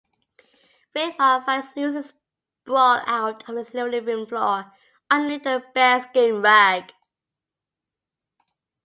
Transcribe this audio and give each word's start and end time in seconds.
Widmark 0.95 1.45
finds 1.45 1.75
Lucy 1.75 2.01
sprawled 2.01 3.03
out 3.05 3.47
on 3.47 3.55
his 3.55 3.71
living 3.71 4.03
room 4.05 4.25
floor 4.25 4.73
underneath 5.11 5.45
a 5.45 5.63
bearskin 5.75 6.41
rug. 6.41 6.91